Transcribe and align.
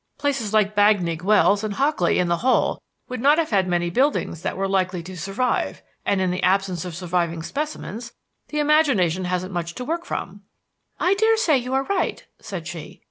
Places 0.17 0.51
like 0.51 0.73
Bagnigge 0.75 1.21
Wells 1.21 1.63
and 1.63 1.75
Hockley 1.75 2.17
in 2.17 2.27
the 2.27 2.37
Hole 2.37 2.81
would 3.07 3.21
not 3.21 3.37
have 3.37 3.51
had 3.51 3.67
many 3.67 3.91
buildings 3.91 4.41
that 4.41 4.57
were 4.57 4.67
likely 4.67 5.03
to 5.03 5.15
survive; 5.15 5.83
and 6.07 6.19
in 6.19 6.31
the 6.31 6.41
absence 6.41 6.83
of 6.85 6.95
surviving 6.95 7.43
specimens 7.43 8.11
the 8.47 8.57
imagination 8.57 9.25
hasn't 9.25 9.53
much 9.53 9.75
to 9.75 9.85
work 9.85 10.03
from." 10.03 10.41
"I 10.99 11.13
daresay 11.13 11.57
you 11.57 11.75
are 11.75 11.83
right," 11.83 12.25
said 12.39 12.65
she. 12.67 12.99